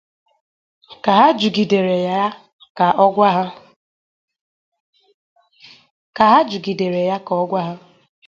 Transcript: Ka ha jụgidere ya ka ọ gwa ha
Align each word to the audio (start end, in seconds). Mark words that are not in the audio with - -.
Ka 1.03 1.11
ha 1.19 1.27
jụgidere 6.49 7.01
ya 7.07 7.15
ka 7.31 7.33
ọ 7.39 7.41
gwa 7.49 7.61
ha 7.65 7.73